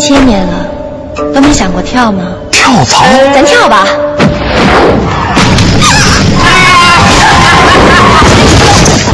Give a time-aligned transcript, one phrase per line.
[0.00, 0.66] 几千年了，
[1.34, 2.22] 都没想过跳吗？
[2.50, 3.04] 跳槽？
[3.34, 3.86] 咱跳吧！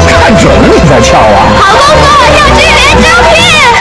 [0.06, 1.48] 看准了你再跳啊！
[1.58, 2.06] 好工作
[2.38, 3.34] 要去连招聘。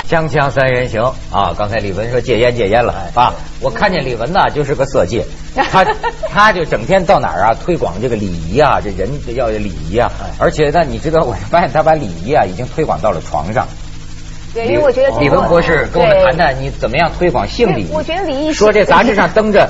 [0.10, 1.54] 锵锵三人行啊！
[1.56, 3.32] 刚才李文说戒烟戒烟了啊！
[3.60, 5.24] 我看见李文呐，就是个色戒，
[5.72, 5.86] 他
[6.34, 13.68] 他就整天到哪儿啊推广这个礼仪啊，这人要有礼仪啊，而且呢，你知道，我发现他把礼仪啊已经推广到了床上。
[14.56, 17.88] 对，因为我觉得李文博士跟我们谈谈，你怎么样推广性礼仪？
[17.92, 19.70] 我觉得礼仪说这杂志上登着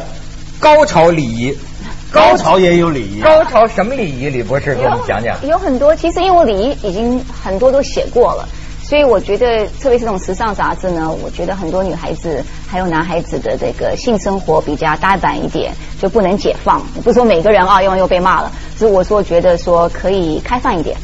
[0.59, 1.57] 高潮礼仪，
[2.13, 3.19] 高潮也有礼仪。
[3.19, 4.29] 高潮什么礼仪？
[4.29, 5.35] 李博士给我们讲讲。
[5.47, 8.47] 有很多，其实因为我礼仪已经很多都写过了。
[8.83, 16.79] 所以我觉得，特别是这种时尚杂志呢，我觉得很多女孩子还有男孩子的这个性生活比较大胆一点，就不能解放。
[17.03, 20.95] 不是说每个人啊，用又被骂了，只是我说觉得说可以开放一点。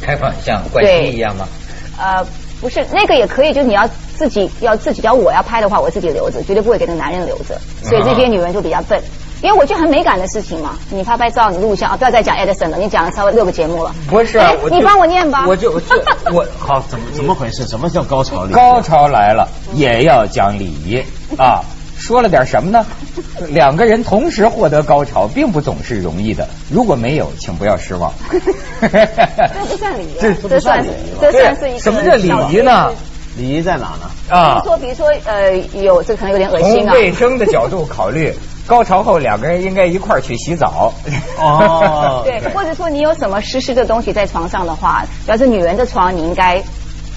[0.00, 1.46] 开放像关系一样吗？
[1.98, 2.26] 呃，
[2.62, 7.60] 不是，那个也可以，就是你要自己要自己，要我要拍的话，我自己留着，绝对不会给那个男人留着。
[7.82, 9.02] 所以这些女人就比较笨。
[9.42, 13.92] 因为我就很美感的事情嘛，你拍拍照，你录像啊，不要再讲 Edison 了，你讲了稍微六个节目了。
[14.08, 15.44] 不是，你帮我念吧。
[15.48, 15.96] 我就就
[16.32, 17.66] 我 好，怎么怎么回事？
[17.66, 18.52] 什么叫高潮礼？
[18.52, 21.02] 高潮来了也要讲礼仪
[21.36, 21.60] 啊！
[21.98, 22.86] 说了点什么呢？
[23.48, 26.48] 两个人同时获得高潮，并不总是容易的。
[26.70, 28.12] 如果没有，请不要失望。
[28.80, 32.90] 这不算礼仪，这这算礼仪这算是一个什么叫礼仪呢？
[33.36, 34.10] 礼仪在哪呢？
[34.28, 36.92] 啊，比如说，比如说，呃，有这可能有点恶心啊。
[36.92, 38.34] 从卫生的角度考虑。
[38.64, 40.92] 高潮后两个人应该一块儿去洗澡。
[41.36, 46.62] 哦，对，或者说你有什么湿湿的东西在床上的话，要是女人的床，你应该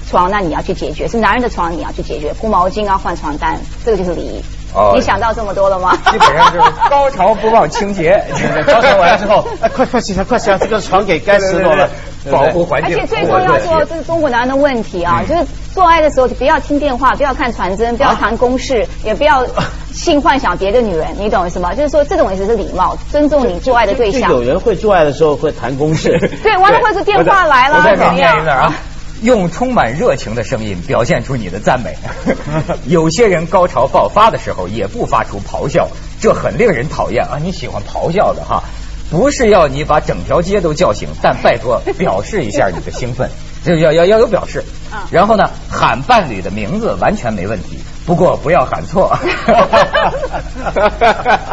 [0.09, 4.41] 床那你要去解决；是男人的床，你要去解决，铺毛巾啊，换床单，这个就是礼仪。
[4.75, 5.95] 哦，你想到这么多了吗？
[6.11, 8.21] 基本上就是高潮不忘清洁，
[8.67, 11.89] 高潮完了之后， 哎，快快洗快起来，这个床给该湿落了，
[12.31, 12.95] 保护环境。
[12.95, 19.45] 而且最重要说，这是中国男人的问题啊，就是做爱的时候就不要听电话，不要看传真，不要谈公事，也不要
[19.93, 21.73] 性幻想别的女人，你懂我意思吗？
[21.73, 24.29] 就是说这种意思是礼貌，尊重你做爱的对象。
[24.31, 28.73] 有人会做爱的时候会谈公事， 对，完了或者电话来了，怎么样啊？
[29.21, 31.95] 用充满热情的声音表现出你的赞美。
[32.85, 35.87] 有些人高潮爆发的时候也不发出咆哮，
[36.21, 37.37] 这很令人讨厌啊！
[37.41, 38.63] 你喜欢咆哮的哈，
[39.09, 43.29] 不是要你把整条街都叫醒，但拜托表示一下你的兴奋，
[43.65, 44.63] 就要要要有表示。
[45.11, 49.17] 然后呢，喊伴侣的名字完全没问题，不过不要喊错。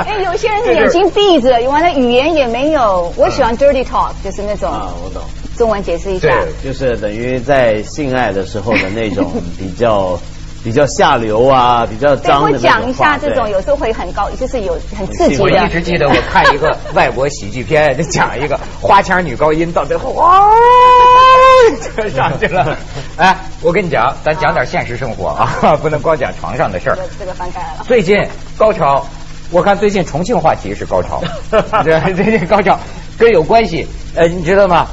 [0.04, 3.12] 哎，有些人眼睛闭着，完了语言也没有。
[3.16, 4.70] 我喜欢 dirty talk，就是那种。
[4.70, 5.22] 啊，我懂。
[5.56, 10.18] 中文解释一下，对，就是等于在性爱的时候的那种 比较
[10.64, 12.52] 比较下流啊，比较脏的。
[12.52, 15.42] 会讲一下这种，有时候会很高，就是有很刺激的。
[15.42, 20.48] 我一直记得我看一个 外国喜剧片，就讲一个花腔女高音到最后哇，
[22.14, 22.76] 上去了。
[23.16, 26.98] 哎，我跟你讲，咱讲点现实生活啊，不能光讲床上的事儿。
[27.18, 27.84] 这个翻开了。
[27.86, 28.16] 最近
[28.56, 29.06] 高潮，
[29.50, 31.22] 我看最近重庆话题是高潮，
[32.16, 32.78] 最近高潮
[33.18, 34.86] 跟有关系，呃，你知道吗？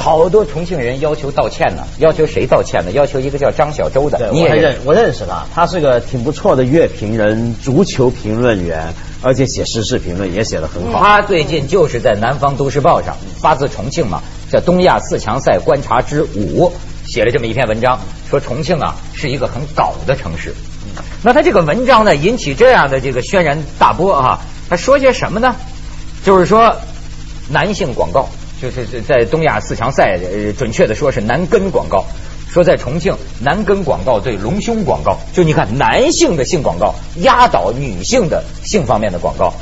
[0.00, 2.92] 好多重庆人要求道歉呢，要求谁道歉呢？
[2.92, 11.00] 要求一个叫张小舟的，你也认我认识他，他是个挺不错的乐评人、足球评论员，而且写时事评论也写得很好。
[11.00, 16.68] 他最近就是在《南方都市报》上，发自重庆嘛，叫《东亚四强赛观察之五》，
[17.06, 18.00] 写了这么一篇文章，
[18.30, 20.54] 说重庆啊是一个很搞的城市。
[21.22, 24.40] 那他这个文章呢，引起这样的这个轩然大波啊，
[24.70, 25.54] 他说些什么呢？
[26.24, 26.74] 就是说
[27.50, 28.30] 男性广告。
[28.60, 32.04] 就是在东亚四强赛，呃，准确的说是男根广告。
[32.50, 39.54] 说在重庆，男根广告对隆胸广告，就你看男性的性广告压倒女性的性方面的广告，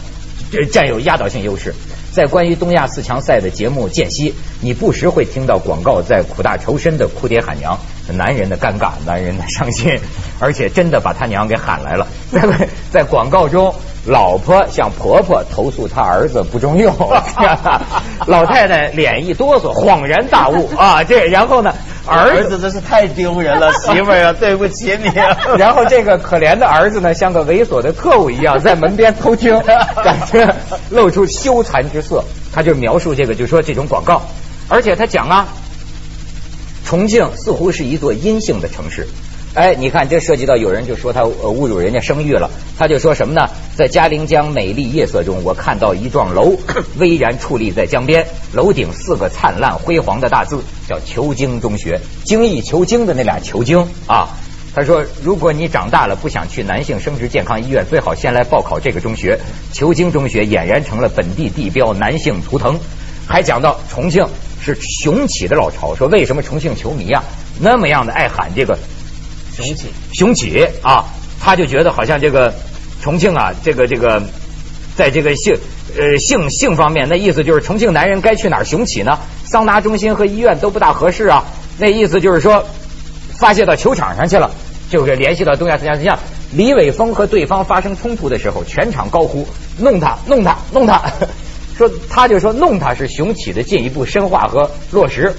[0.50, 1.74] 这占有压倒性优势。
[2.12, 7.78] 在关于东亚四强赛的节目间隙，你不时会听到广告在苦大仇深的哭爹喊娘，
[8.16, 10.00] 男人的尴尬，男人的伤心，
[10.40, 12.08] 而且真的把他娘给喊来了。
[12.32, 13.74] 在在广告中。
[14.08, 16.94] 老婆向婆婆投诉她儿子不中用，
[18.26, 21.04] 老太太脸一哆嗦，恍然大悟 啊！
[21.04, 21.74] 这然后呢，
[22.06, 25.10] 儿子真是太丢人了，媳妇儿啊，对不起你。
[25.58, 29.60] 然后这个可怜的儿子呢，像个猥琐的特务一样，在门边偷听，
[30.02, 30.54] 感觉
[30.88, 32.24] 露出羞惭之色。
[32.50, 34.22] 他就描述这个，就说这种广告，
[34.68, 35.48] 而且他讲啊，
[36.86, 39.06] 重庆似乎是一座阴性的城市。
[39.54, 42.48] 哎，你看，这涉及到有人就说他侮辱人家声誉了。
[42.78, 43.48] 他就说什么呢？
[43.76, 46.56] 在嘉陵江美丽夜色中，我看到一幢楼
[46.98, 51.98] 巍然矗立在江边，楼顶四个灿烂辉煌的大字，叫求精中学。
[52.24, 54.28] 精益求精的那俩求精啊。
[54.74, 59.36] 他说，如果你长大了不想去男性生殖健康医院，最好先来报考这个中学。
[59.72, 62.78] 求精中学俨然成了本地地标，男性图腾。
[63.26, 64.24] 还讲到重庆
[64.62, 67.24] 是雄起的老巢，说为什么重庆球迷啊
[67.58, 68.78] 那么样的爱喊这个。
[69.64, 71.04] 雄起，雄起啊！
[71.40, 72.52] 他就觉得好像这个
[73.00, 74.22] 重庆啊，这个这个，
[74.96, 75.56] 在这个性
[75.96, 79.18] 呃性性方面，那意思就是重庆男人该去哪儿雄起呢？
[79.44, 81.44] 桑拿中心和医院都不大合适啊。
[81.78, 82.66] 那意思就是说，
[83.38, 84.50] 发泄到球场上去了，
[84.90, 86.02] 就是联系到东亚思想。
[86.02, 86.18] 像
[86.52, 89.46] 李伟峰和对方发生冲突的时候，全场高呼
[89.78, 91.12] “弄他，弄他，弄他”，
[91.78, 95.32] 说他就说弄他是雄起的进一步深化和落实。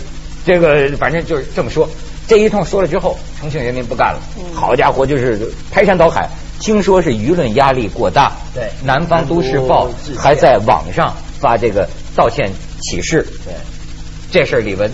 [0.46, 1.90] 这个反正就是这么说。
[2.30, 4.22] 这一通说了之后，重庆人民不干了。
[4.54, 6.30] 好家伙，就是排山倒海。
[6.60, 13.26] 听说是舆论压力过大，对南方都市报还在网上发这个道歉启事。
[13.46, 13.54] 对，
[14.30, 14.92] 这事儿李文，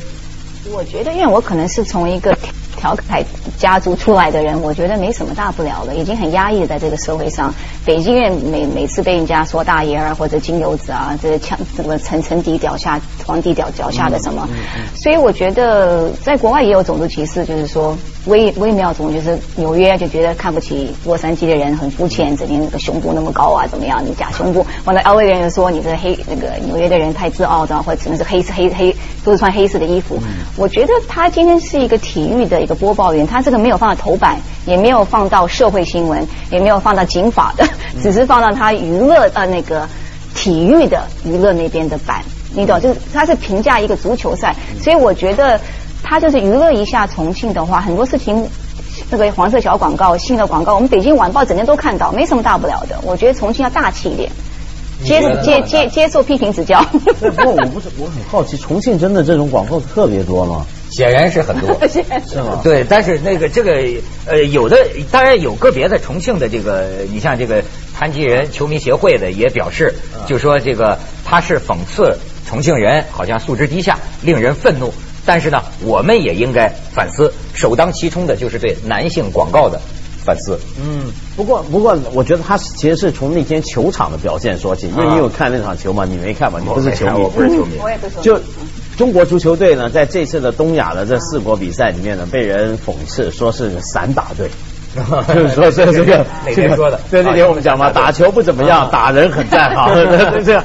[0.71, 2.37] 我觉得，因为我可能是从一个
[2.77, 3.23] 调侃
[3.57, 7.53] 家族出来的人，我觉得没什么大不了的，已经很压抑在这个社会上。
[7.85, 14.47] 北京人每每次被人家说大爷啊，或者金牛子啊，这强什么层层底脚下，皇帝脚脚下的什么，
[14.95, 17.97] 所以我觉得在国外也有种族歧视，就是说。
[18.25, 24.03] 微微妙中就是纽约就觉得看不起洛杉矶的人很肤浅，整天那个胸部那么高啊，怎么样？
[24.03, 24.65] 你假胸部。
[24.83, 30.17] 完了，L A 的人说你这黑那个纽约的人太自傲的，或者只能是黑黑黑都是穿黑色的衣服。
[30.57, 37.63] 我觉得他今天是一个体育的一个播报员，他这个没有放到头版，也没有放到社会新闻，也没有放到警法的，
[38.01, 39.87] 只是放到他娱乐呃那个
[40.33, 42.23] 体育的娱乐那边的版，
[42.55, 42.81] 你懂？
[42.81, 45.61] 就是他是评价一个足球赛，所以我觉得。
[46.07, 48.47] 他就是娱乐一下重庆的话，很多事情，
[49.09, 52.97] 那个黄色小广告、新的广告，我们北京晚报整天都看到，没什么大不了的。
[53.03, 54.31] 我觉得重庆要大气一点，
[55.03, 56.81] 接接接接受批评指教。
[56.83, 60.65] 不过我不是，我很好奇，重庆真的这种广告特别多吗？
[60.91, 62.61] 显然是很多， 是吗？
[62.63, 63.71] 对，但是那个这个
[64.27, 64.77] 呃，有的
[65.11, 67.63] 当然有个别的重庆的这个，你像这个
[67.97, 69.95] 残疾人球迷协会的也表示，
[70.27, 72.17] 就说这个他是讽刺
[72.47, 74.93] 重庆人好像素质低下，令人愤怒。
[75.25, 79.79] 但是呢，我们也应该反思，首当其冲的就是对男性广告的
[80.23, 80.59] 反思。
[80.79, 86.05] 嗯，不过不过，我觉得他其实是从那天球场的表现说起，因为你有看那场球吗？
[86.05, 86.59] 你没看吧？
[86.61, 87.77] 你不是球迷，我不是球迷。
[87.81, 88.15] 我也不是。
[88.21, 88.39] 就
[88.97, 94.49] 中国足球队呢，在这次的东亚的这四国比赛里面呢，被人讽刺说是散打队，
[95.35, 96.99] 就是说这这个哪天说的？
[97.11, 99.93] 对那天我们讲嘛，打球不怎么样，打人很在行，
[100.45, 100.63] 这样。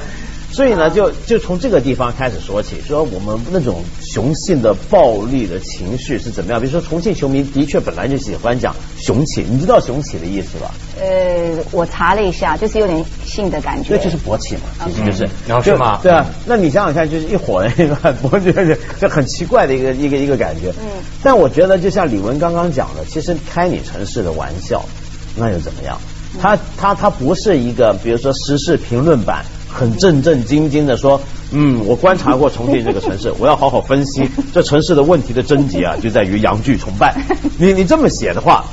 [0.52, 6.60] 所以呢，就就从这个地方开始说起，说我们那种雄性的暴力的情绪是怎么样？
[6.60, 10.72] 比如说，重庆球迷的确本来就喜欢讲雄起，你知道雄起的意思吧？
[11.00, 13.96] 呃，我查了一下，就是有点性的感觉。
[13.96, 15.28] 那，就是勃起嘛，其实就是。
[15.46, 16.00] 然后是吗？
[16.02, 18.52] 对啊，那你想想看，就是一伙人一个 勃起，
[19.00, 20.70] 就很奇怪的一个一个一个感觉。
[20.80, 21.00] 嗯。
[21.22, 24.84] 但我觉得，就像李文刚刚讲的，其实开你城市的玩笑，
[25.36, 25.96] 那又怎么样？
[26.40, 29.44] 他他他不是一个，比如说时事评论版。
[29.72, 31.20] 很正正经经的说，
[31.52, 37.14] 嗯，我观察过重庆这个城市， 我要好好分析这城市的问题的症结啊，就在于洋剧崇拜。
[37.58, 38.64] 你你这么写的话，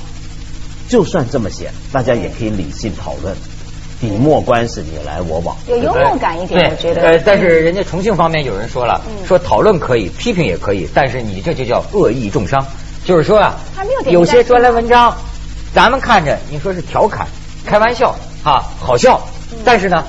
[0.89, 3.35] 就算这么写，大家也可以理性讨论，
[4.01, 7.01] 笔墨关系你来我往，有幽默感一点，我觉得。
[7.01, 12.65] 呃，但是人家重庆方面有人说了，说讨论可以，批评也可以，但是你这就叫恶意重伤，
[13.05, 13.55] 就是说啊，
[14.09, 15.15] 有些专栏文章，
[15.73, 17.27] 咱们看着你说是调侃、
[17.65, 19.21] 开玩笑啊，好笑，
[19.63, 20.03] 但是呢。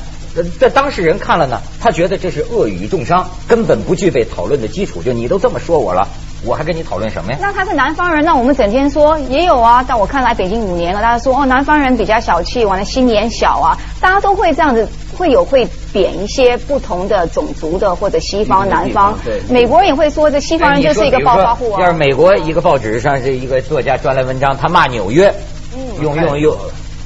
[0.59, 5.03] 这当事人看了呢，他觉得这是恶语重伤，根本不具备讨论的基础。
[5.03, 6.07] 就你都这么说我了，
[6.45, 7.39] 我还跟你讨论什么呀？
[7.41, 9.85] 那他是南方人，那我们整天说也有啊。
[9.87, 19.19] 但我看来北京五年了，大家说哦，南方人比较小气，完了心眼小啊，大家都会这样子，会有会贬一些不同的种族的或者西方、南方。
[19.25, 21.81] 对，美国人也会说这西方人就是一个暴发户啊。
[21.81, 25.33] 要是美国一个报纸上是一个作家专栏文章，他骂纽约，
[26.03, 26.57] 用用用。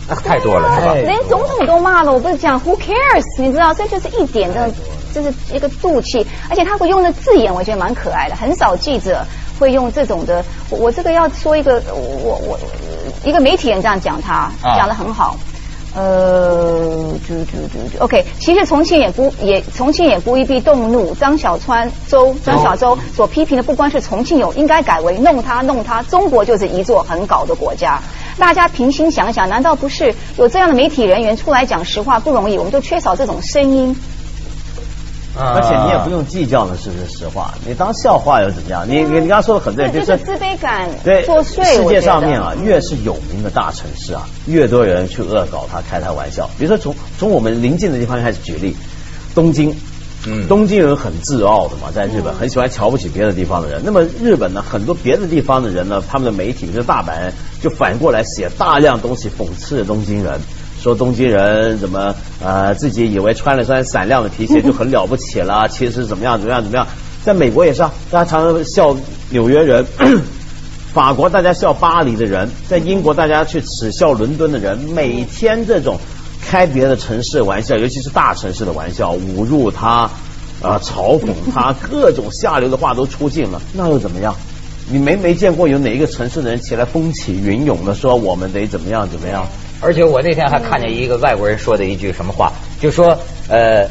[0.08, 0.94] 那太多了，是吧？
[0.94, 3.24] 连总统都骂了，我不是讲 Who cares？
[3.38, 4.70] 你知道，这就是一点的，
[5.14, 8.34] 就是一个妒气，而且他会用的字眼，我觉得蛮可爱的。
[8.34, 9.24] 很少记者
[9.58, 10.44] 会用这种的。
[10.70, 12.58] 我这个要说一个，我我
[13.24, 15.36] 一个媒体人这样讲他，讲的很好。
[15.94, 17.52] 呃，就就
[17.92, 18.24] 就 OK。
[18.40, 21.14] 其实重庆也不也，重庆也不一必动怒。
[21.14, 26.02] 张小川周张小周所批评的不光是重庆有，应该改为弄他弄他。
[26.04, 28.00] 中国就是一座很搞的国家。
[28.38, 32.58] 大家平心想想，难道不是有这样的媒体人员出来讲实话不容易？
[32.58, 33.96] 我们就缺少这种声音。
[35.34, 38.86] 而且你也不用计较了是不是实话，你当笑话又怎么样？
[38.86, 41.64] 你你你刚刚说的很对，就是自卑感对作祟。
[41.64, 46.50] 世界上面啊，越是有名的大城市啊，越多人去恶搞他，开他玩笑。
[46.58, 48.76] 比如说从从我们邻近的地方开始举例，
[49.34, 49.74] 东京。
[50.26, 53.82] 嗯，东京人很自傲的嘛，在日本很喜欢瞧不起别的地方的人。
[53.84, 60.40] 那么日本呢，很多别的地方的人呢，他们的媒体，就是大阪人，就反过来写大量东西讽刺东京人，
[60.80, 66.86] 说东京人怎么呃自己以为穿了双闪亮的皮鞋就很了不起了，其实怎么样怎么样怎么样。
[67.24, 68.96] 在美国也是啊，大家常常笑
[69.30, 69.84] 纽约人。
[70.92, 75.98] 法国大家笑巴黎的人，在英国大家去耻笑伦敦的人，每天这种
[76.52, 80.10] 开别的城市玩笑，尤其是大城市的玩笑，侮辱他，
[80.60, 84.36] 啊、嘲讽他， 各种下流的话都出尽了，那又怎么样？
[84.90, 89.46] 你没没见过有哪一个城市的人起来风起云涌的说我们得怎么样怎么样？
[89.80, 93.16] 而且我那天还看见一个外国人说的一句什么话，就说
[93.48, 93.88] 呃，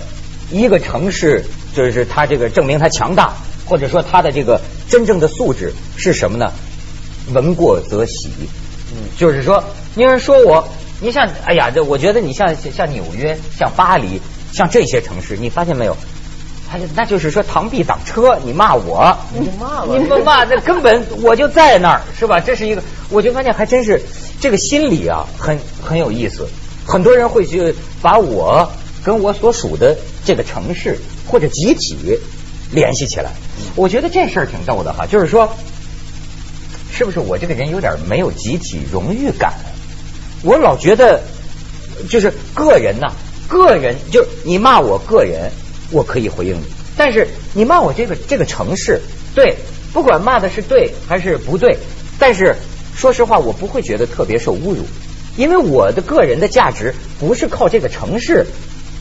[0.51, 1.43] 一个城市
[1.75, 3.33] 就是他这个证明他强大，
[3.65, 6.51] 或者说他的这个真正的素质是什么呢？
[7.33, 8.29] 闻过则喜，
[8.93, 9.63] 嗯，就是说，
[9.95, 10.63] 有人说我，
[11.01, 14.21] 你像，哎呀，这我觉得你像像纽约、像巴黎、
[14.53, 15.97] 像这些城市，你发现没有？
[16.69, 22.39] 他就那就是说螳臂挡车，你骂我，你骂你们骂那根本我就在那儿，是吧？
[22.39, 24.01] 这是一个，我就发现还真是
[24.39, 26.47] 这个心理啊，很很有意思。
[26.85, 28.71] 很多人会去把我
[29.03, 31.97] 跟我所属的这个城市或者集体
[32.71, 33.31] 联系起来。
[33.75, 35.53] 我觉得这事儿挺逗的哈，就是说，
[36.91, 39.53] 是不是我这个人有点没有集体荣誉感？
[40.43, 41.21] 我老觉得
[42.09, 43.11] 就是个人呐、
[43.47, 45.51] 个人就你骂我个人，
[45.91, 46.63] 我可以回应你，
[46.97, 49.01] 但是你骂我这个这个城市，
[49.35, 49.55] 对，
[49.93, 51.77] 不管骂的是对还是不对，
[52.17, 52.55] 但是
[52.95, 54.85] 说实话，我不会觉得特别受侮辱，
[55.37, 58.45] 因为我的个人的价值不是靠这个城市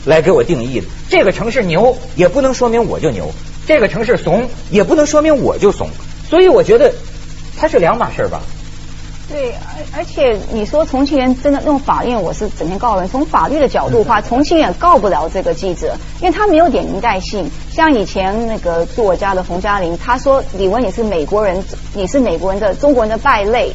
[0.05, 0.85] 来给我定义的。
[1.09, 3.25] 这个城市牛，也不能说明我就牛；
[3.65, 5.89] 这个城市怂，也不能说明我就怂。
[6.29, 6.93] 所以我觉得
[7.57, 8.41] 它是两码事儿吧。
[9.31, 13.07] 对，而而且你说重庆人真的用法院，我是整天告人。
[13.07, 17.49] 从法律的角度的话，重庆也告不了这个记者，因为他没有点名带姓。
[17.71, 23.71] 像以前那个住我家的冯嘉玲，他说李文你是美国人，你是美国人的中国人的败类，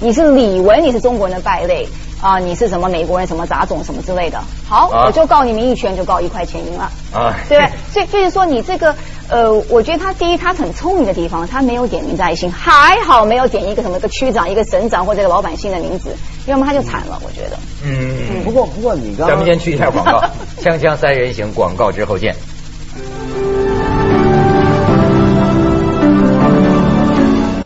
[0.00, 1.88] 你是李文你是中国人的败类
[2.20, 4.42] 啊、你是什么美国人什么杂种什么之类的。
[4.68, 6.90] 好，啊我就告你名誉权，就告一块钱赢了。
[7.14, 7.60] 啊对，
[7.92, 8.92] 所以就是说你这个
[9.30, 16.16] 呃，我觉得他第一他很聪明的地方，他没有点名在心，还好没有点一个什么一个区长、一个省长或者一个老百姓的名字，
[16.46, 17.58] 要么他就惨了，我觉得。
[17.84, 20.22] 嗯，不过不过你刚刚咱们先去一下广告，
[20.64, 22.34] 锵锵三人行广告之后见。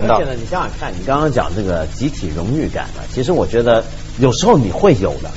[0.01, 3.85] 而且呢，你想想看，你刚刚讲这个集体荣誉感呢，其实我觉得
[4.19, 5.31] 有时候你会有的。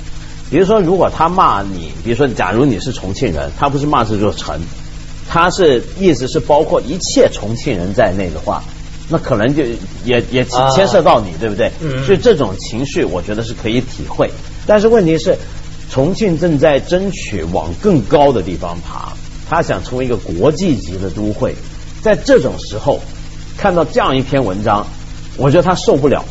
[0.50, 4.60] 比如说，如果他骂你，比如说，假如你是重庆人，他不是骂这座城，
[5.28, 8.64] 他是意思是包括一切重庆人在内的话，
[9.10, 9.64] 那可能就
[10.06, 11.72] 也也啊牵涉到你，对不对？
[11.82, 14.30] 嗯所以这种情绪，我觉得是可以体会。
[14.66, 15.38] 但是问题是，
[15.92, 19.14] 重庆正在争取往更高的地方爬，
[19.50, 21.56] 他想成为一个国际级的都会，
[22.02, 23.00] 在这种时候
[23.58, 24.88] 看到这样一篇文章，
[25.38, 26.26] 我觉得他受不了。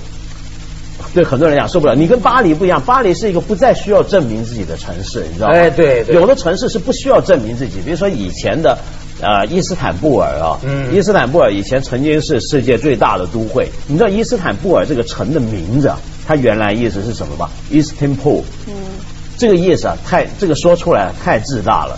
[1.14, 5.54] 对很多人讲受不了，你跟巴黎不一样，巴黎是一个不再需要证明自己的城市，你知道吗？
[5.54, 6.16] 哎对对。
[6.16, 8.76] 有的城市是不需要证明自己，比如说以前的
[9.20, 10.92] 呃伊斯坦布尔啊，嗯。
[10.92, 18.74] 伊斯坦布尔以前曾经是世界最大的都会，你知道伊斯坦布尔这个城的名字啊，它原来意思是什么吧？Istanbul，嗯，
[19.38, 21.96] 这个意思啊，太这个说出来太自大了。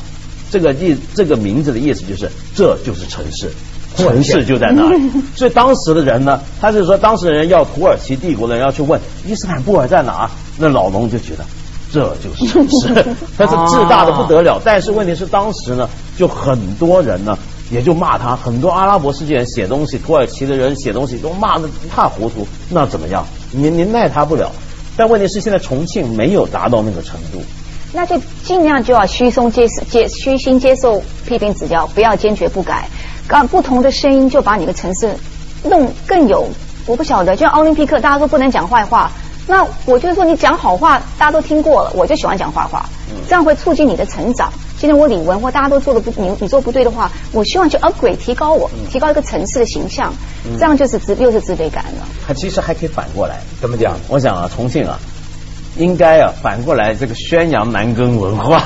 [0.48, 3.50] 这个意这个名字的意思就是这就是城市，
[3.96, 5.10] 城市就在那里。
[5.34, 11.44] 所以当时的人呢，他就说当时的人要土耳其帝国的人要去问伊斯坦布尔在哪，那老农就觉得
[11.92, 12.88] 这就是城市，
[13.36, 14.60] 他是自大的不得了。
[14.64, 17.36] 但是问题是当时呢，就很多人呢。
[17.68, 23.26] 也就骂他，很多阿拉伯世界人写东西，土耳其的人写东西都骂的一塌糊涂，那怎么样？
[23.50, 24.52] 您您奈他不了。
[24.96, 27.42] 但问题是现在重庆没有达到那个程度，
[27.92, 32.88] 那就尽量就要虚松接接虚心接受批评指教，不要坚决不改。
[33.28, 35.16] 让不同的声音就把你的城市
[35.64, 36.48] 弄更有，
[36.86, 39.10] 我不晓得，就像奥林匹克，大家都不能讲坏话。
[39.48, 42.88] 那我就是说，你讲好话，大家都听过了，我就喜欢讲坏话，
[43.28, 44.52] 这样会促进你的成长。
[44.78, 50.12] 今天我李文或大家都做的不，你你做不对的话，我希望去 upgrade 提高我，提高一个城市的形象，
[50.58, 52.06] 这样就是自又是自卑感了。
[52.26, 53.40] 他其实还可以反过来。
[53.60, 53.96] 怎么讲？
[54.08, 54.98] 我想啊，重庆啊，
[55.76, 58.62] 应该啊反过来这个宣扬男耕文化。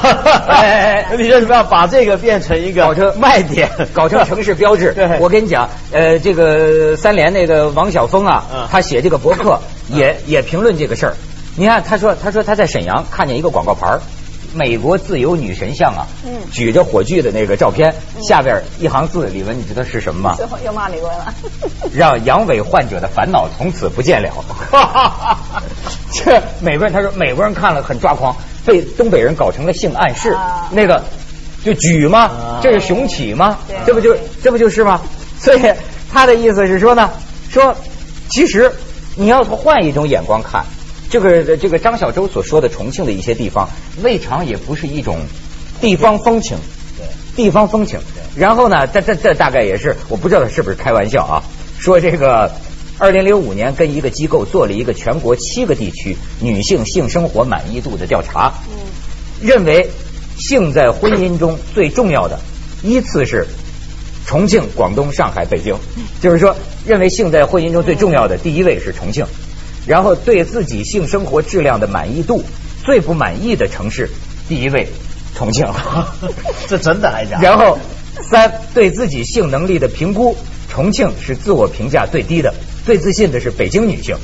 [0.49, 4.93] 哎 你为什么要把这个变成一个搞成卖点，搞成城市标志。
[4.99, 11.15] 对我跟你讲，呃，这个三联那个王晓峰啊，嗯他写这个博客也也评论这个事儿。
[11.57, 14.01] 你看，他说他说他在沈阳看见一个广告牌儿
[14.53, 20.35] 美国自由女神像啊，嗯举着火炬的那个照片，下边一行字，李文，你知道是什么吗？
[20.37, 21.35] 最后又骂李玟了。
[21.95, 24.31] 让阳痿患者的烦恼从此不见了。
[26.13, 31.03] 这美国人他说美国人看了很抓狂，被东北人搞成了性暗示，啊那个
[31.65, 32.21] 就举吗？
[32.23, 33.77] 啊这是雄起吗对？
[33.87, 35.01] 这不就这不就是吗？
[35.39, 35.61] 所以
[36.13, 37.11] 他的意思是说呢，
[37.51, 37.75] 说
[38.29, 38.71] 其实
[39.15, 40.65] 你要换一种眼光看。
[41.11, 43.69] 这个这个张小舟所说的重庆的一些地方，
[44.03, 45.19] 未尝也不是一种
[45.81, 46.57] 地方风情，
[47.37, 47.99] 地方风情。
[48.37, 51.43] 然后呢，这这这大概也是我不知道他是不是开玩笑啊，
[51.81, 52.53] 说这个
[52.97, 58.53] 二零零五年跟一个机构做了一个全国七个地区女性性生活满意度的调查，
[59.41, 59.91] 认为
[60.39, 62.39] 性在婚姻中最重要的
[62.85, 63.49] 依次是
[64.27, 65.75] 重庆、广东、上海、北京，
[66.21, 66.55] 就是说
[66.87, 69.27] 认为性在婚姻中最重要的第一位是重庆，
[69.91, 72.45] 然后对自己性生活质量的满意度
[72.85, 74.09] 最不满意的城市
[74.49, 74.87] 第一位
[75.35, 75.67] 重庆，
[76.69, 77.41] 这真的还假？
[77.43, 77.77] 然后
[78.23, 80.37] 三对自己性能力的评估，
[80.69, 82.55] 重庆是自我评价最低的，
[82.87, 84.17] 最自信的是北京女性。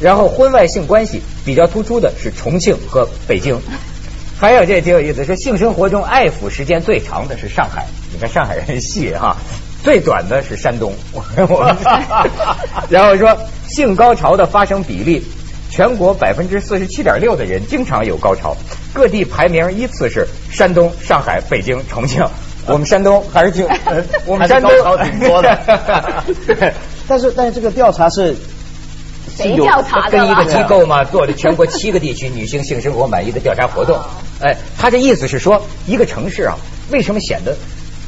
[0.00, 3.60] 然后婚外性关系比较突出的是重庆和北京。
[4.40, 9.36] 还有这挺有意思，说性生活中爱抚时间最长的是上海，你看上海人细哈，
[9.84, 10.92] 最短的是山东。
[11.12, 11.76] 我们
[12.90, 15.22] 然后说性高潮的发生比例，
[15.70, 18.56] 全国百分之四十七点六的人经常有高潮，
[18.92, 22.24] 各地排名依次是山东、上海、北京、重庆。
[22.68, 26.24] 我们山东还是挺， 呃我们山东高潮挺多的。
[27.06, 28.34] 但是但是这个调查是
[29.36, 30.44] 谁调查的跟一个？
[30.46, 33.96] 机构嘛做的全国七个地区女性性生活满意的调查活动。
[34.40, 36.56] 哎，他这意思是说，一个城市啊，
[36.90, 37.56] 为什么显得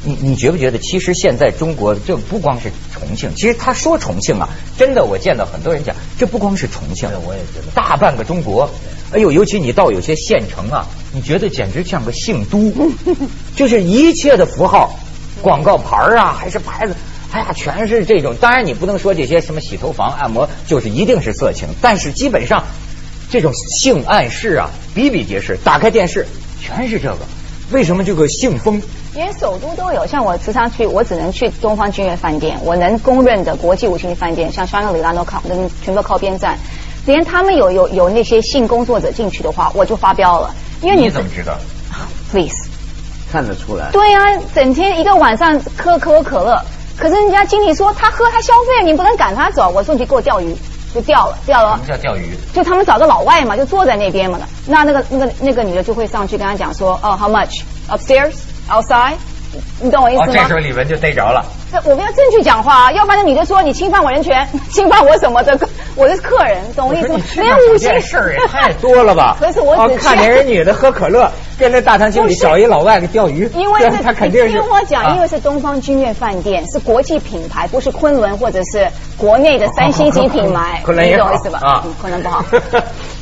[0.03, 0.77] 你你觉不觉得？
[0.77, 8.69] 其实现在中国这不光是重庆，其实他说重庆啊，真的我见到很多人讲，这不光是重庆，我也觉得大半个中国。
[9.11, 12.71] 哎呦，尤其你到有些县城啊，你觉得简直像个性都，
[13.57, 14.97] 就是一切的符号、
[15.41, 16.95] 广告牌啊，还是牌子，
[17.31, 18.35] 哎呀，全是这种。
[18.39, 22.63] 当然，你不能说这些什么洗头房、按摩就是一定是色情，但是基本上
[23.29, 25.57] 这种性暗示啊比比皆是。
[25.63, 26.25] 打开电视
[26.61, 27.19] 全是这个，
[27.71, 28.81] 为什么这个性风？
[29.15, 36.57] 连首都都有，像我时常去，我只能去东方君悦饭店，我能公认的国际五星级饭店，像香格里拉都靠，那全部靠边站，
[37.05, 41.57] 连他们有有有那些性工作者进去的话，我就发飙了，因为你你怎么知道
[42.31, 42.67] ？please，
[43.31, 43.89] 看得出来。
[43.91, 44.19] 对呀、
[44.53, 46.61] 整天一个晚上喝可口可乐，
[46.95, 50.55] 可是人家经理说他喝他消费，你不能赶他走，我说你去给我钓鱼，
[50.93, 51.97] 就钓了，钓了什么。
[51.97, 52.37] 叫钓鱼？
[52.53, 54.39] 就他们找个老外嘛，就坐在那边嘛。
[54.67, 58.33] 那那个那个那个女的就会上去跟他讲说，哦，how much upstairs
[58.69, 59.13] outside，
[59.81, 60.33] 你懂我意思哦，吗？
[60.33, 61.43] 这时候李文就逮着了。
[61.71, 65.57] 这我们要证据讲话啊，要不然那女的说你侵犯我人权，侵犯我什么的，
[65.95, 67.19] 我是客人，懂我意思吗？
[67.35, 69.37] 人家五星这事儿也太多了吧？
[69.41, 74.47] 可是我只哦看见人女的喝可乐，跟那大堂经理找一老外给钓鱼，对因为是 他肯定是。
[74.47, 81.59] 你听我讲，啊因为是东方君悦饭店，是国际品牌，不是昆仑或者是国内的三星级品牌，昆仑你懂我意思吧？
[81.61, 82.43] 啊嗯，昆仑不好，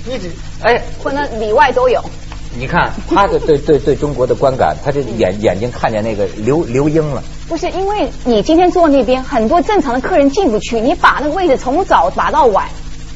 [0.06, 0.32] 你只
[0.64, 2.02] 哎，昆仑里外都有。
[2.60, 12.68] 你看他的对对对中国的观感，他这眼眼睛看见那个刘刘英了，不是因为你今天坐那边，很多正常的客人进不去，你把那个位置从早把到晚，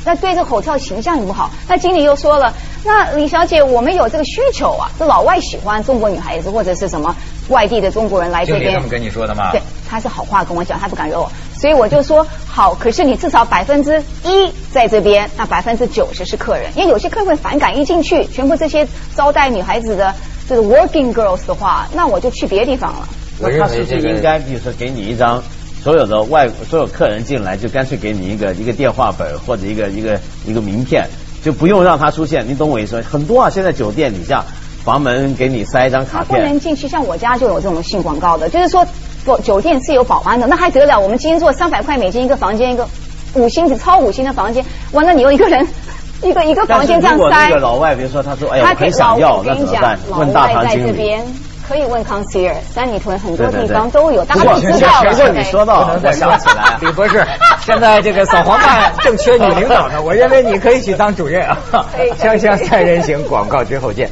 [0.06, 1.49] 那对这个 hotel 形象也不好。
[1.67, 2.54] 那经理又说了，
[2.86, 7.15] 那李小姐，我们有这个需求啊，这老外喜欢中国女孩子或者是什么
[7.49, 9.51] 外地的中国人来这边经理这么，跟你说的吗？
[9.51, 12.74] 对，他是好话跟我讲，他不敢惹我，所以我就说好。
[12.74, 20.12] 可是你至少百分之一在这边，那百分之九十是客人，因为有些客人会反感，一进去全部这些招待女孩子的
[20.50, 23.08] 这个 working girls 的话，那我就去别的地方了。
[23.39, 25.43] 我认那他是为这个不是应该，比如说给你一张
[25.84, 31.08] 所有的外所有客人进来，就干脆给你一个一个电话本或者一个一个一个名片，
[31.43, 32.47] 就不用让他出现。
[32.47, 33.04] 你懂我意思吗？
[33.08, 34.43] 很多啊，现在酒店底下
[34.84, 38.84] 房门给你塞一张卡片，不能进去，像我家就有这种性广告的，就是说
[39.26, 41.00] 不酒店是有保安的，那还得了？
[41.00, 42.88] 我们今天做三百块美金一个房间，一个
[43.34, 45.68] 五星级超五星的房间，完了你又一个人
[46.22, 50.88] 一个一个房间这样塞如果那个，老外，比如说他说，哎呀，他很想要，我跟你讲那怎么办？，老问大外在堂经理。
[50.88, 51.26] 这边
[51.68, 55.10] 可以问 concierge，三里屯很多地方都有，大家都知道了。
[55.12, 57.26] 不过你说到，不能再我想起来，李博士，
[57.66, 61.58] 现在这个扫黄办正缺女领导呢，我认为你可以去当主任啊
[61.96, 62.40] 可以可以。
[62.40, 64.10] 锵锵三人行，广告之后见。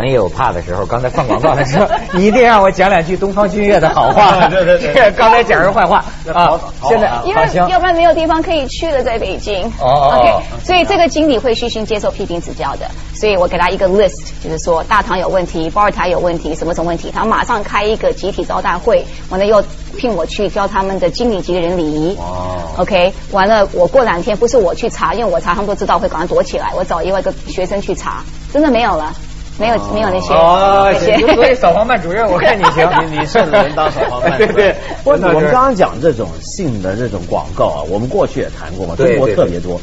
[0.00, 4.48] 李玟也有怕的时候，刚才放广告的时候，你 一定让我讲两句东方君悦的好话。
[4.48, 5.98] 对对对 刚才讲人坏话
[6.32, 9.64] 啊好好，现在好因为要不然没有地方可以去了，在北京。
[9.78, 12.86] 哦哦哦 OK，所以这个经理会虚心接受批评指教的。
[13.14, 19.62] 所以我给他一个 list，就是说大堂有问题，包尔台有问题，什么什么问题，他马上开一个集体招待会，完了又
[19.96, 22.16] 聘我去教他们的经理级的人礼仪。
[22.18, 29.14] 哦 OK，完了我过两天不是我去查，因为我查他们都知道会赶快躲起来，我找另外一个学生去查，真的没有了。
[29.58, 39.80] 没有没有那些哦，行所以扫黄办主任，我看你行， 你你顺着人当扫黄办 对对，我我们刚刚讲这种性的这种广告啊，我们过去也谈过嘛，中国特别多。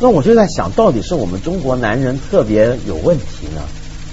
[0.00, 3.62] 那我就在想，到底是我们中国男人特别有问题呢，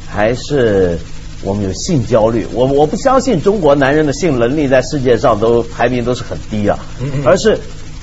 [0.10, 0.98] 还是
[1.44, 2.48] 我们有性焦虑？
[2.54, 6.80] 我我不相信中国男人的性能力在世界上都排名都是很低啊，
[7.24, 7.60] 而是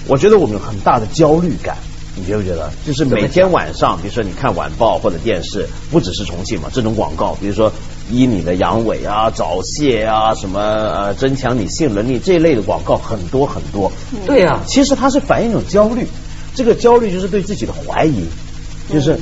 [0.06, 1.76] 我觉得我们有很大的焦虑感。
[2.14, 2.70] 你觉不觉得？
[2.84, 7.72] 就是每天晚上，比如说你看晚报或者电视，不只是重庆嘛，这种广告，比如说
[8.10, 13.92] 医你的阳痿啊、早泄啊、什么呃增强你性能力这一类的广告很多很多。
[14.26, 16.06] 对呀、其实它是反映一种焦虑，
[16.54, 18.28] 这个焦虑就是对自己的怀疑，
[18.88, 19.18] 就是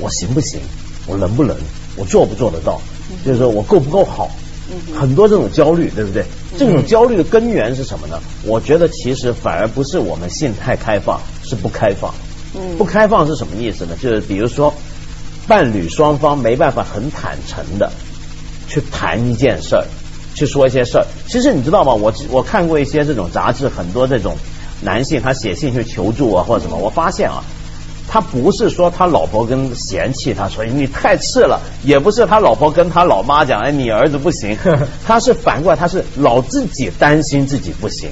[0.00, 0.60] 我行不行，
[1.06, 1.56] 我能不能，
[1.96, 2.80] 我做不做得到，
[3.24, 4.30] 就是说我够不够好，
[4.94, 6.24] 很多这种焦虑，对不对？
[6.58, 8.20] 这种焦虑的根源是什么呢？
[8.44, 12.12] 我觉得其实反而不是我们性太开放，是不开放。
[12.76, 13.96] 不开放是什么意思呢？
[14.00, 14.74] 就是比如说，
[15.46, 17.90] 伴侣双方没办法很坦诚的
[18.68, 19.84] 去谈一件事儿，
[20.34, 21.06] 去说一些事儿。
[21.26, 21.94] 其实你知道吗？
[21.94, 24.36] 我我看过一些这种杂志，很多这种
[24.82, 27.44] 男性他写信去求助啊或者什么，我发现啊。
[28.08, 34.56] 他不是说他老婆跟嫌弃他说你太次了，也不是他老婆跟他老妈讲哎你儿子不行，
[35.06, 38.08] 他是反过来他是老自己担心自己不行，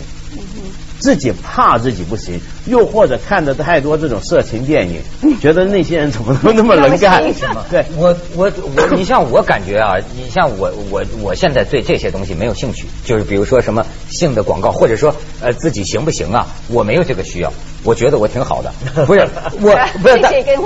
[0.98, 5.00] 自己怕自己不行，又或者看的太多这种色情电影，
[5.40, 7.22] 觉得那些人怎么都那么能干。
[7.40, 17.52] 那么，对，我我我，你像我感觉啊，你像我我我现在对这些东西没有兴趣，就是比如说什么性的广告，或者说呃自己行不行啊，我没有这个需要，
[17.86, 18.70] 我觉得我挺好的，
[19.06, 19.20] 不是
[19.60, 19.70] 我
[20.02, 20.18] 不是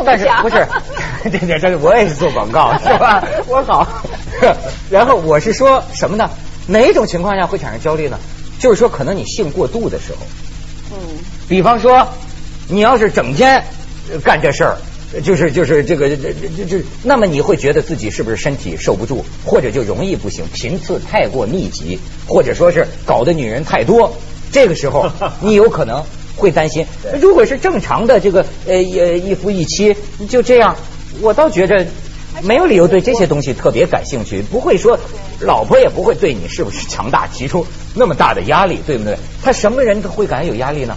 [0.05, 0.67] 但是不是
[1.31, 3.23] 这这这我也是做广告是吧？
[3.47, 3.87] 我好，
[4.91, 6.29] 然后我是说什么呢？
[6.67, 8.19] 哪种情况下会产生焦虑呢？
[8.59, 10.19] 就是说可能你性过度的时候，
[10.93, 10.99] 嗯，
[11.49, 12.09] 比方说，
[12.69, 13.63] 你要是整天
[14.13, 14.77] 呃干这事儿，
[15.23, 24.13] 就是就是这个这这这这，那么你会觉得自己是不是身体受不住，或者就容易不行，频次太过密集，或者说是搞的女人太多，
[24.53, 26.05] 这个时候你有可能
[26.37, 26.87] 会担心。
[27.21, 29.97] 如果是正常的这个呃呃一夫一妻，
[30.29, 30.77] 就这样，
[31.21, 31.87] 我倒觉着。
[32.45, 34.97] 没有理由对这些东西特别感兴趣，不会说
[35.41, 39.19] 老婆也不会对你是不是强大提出那么大的压力，对不对？
[39.43, 40.97] 他什么人都会感觉有压力呢？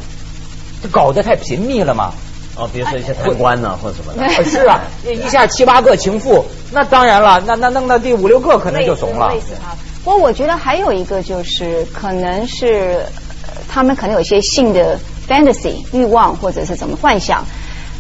[0.84, 2.14] 这搞得太频密了嘛？
[2.56, 9.40] 哦，比如说一些贪官呐或者什么的， 啊是啊，一下七八个情妇，那当然了，那那弄到第五六个可能就怂了累。
[9.40, 9.76] 死他。
[10.04, 13.00] 不过我觉得还有一个就是，可能是
[13.48, 17.46] 呃他们可能有一些性的 fantasy 欲望或者是怎么幻想，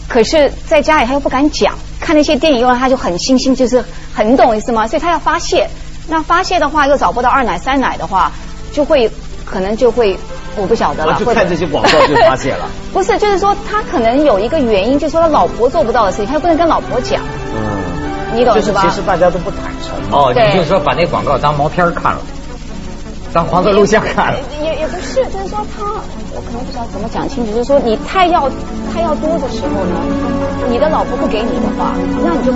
[0.08, 3.84] 可是在家里他又不敢讲，看那些电影以后他就很心心，就是
[4.14, 4.88] 很你懂我意思吗？
[4.88, 5.70] 所以他要发泄，
[6.08, 8.32] 那发泄的话又找不到二奶三奶的话，
[8.72, 9.10] 就会
[9.46, 10.18] 可能就会
[10.56, 12.68] 我不晓得了，啊就看这些广告就发泄了。
[12.94, 17.22] 不是，就是说他可能有一个原因，就是说他老婆做不到的事情，他又不能跟老婆讲，
[17.56, 18.62] 嗯，你懂吧？
[18.62, 19.96] 就是其实大家都不坦诚。
[20.12, 22.20] 哦，对你就说把那广告当毛片儿看了，
[23.34, 24.34] 当黄色录像看。
[24.62, 25.84] 也也不是，就是说他，
[26.32, 28.48] 我可能不知道怎么讲清楚，就是说你太要
[28.93, 29.98] 太要多的时候呢，
[30.69, 32.54] 你的老婆不给你的话，那你就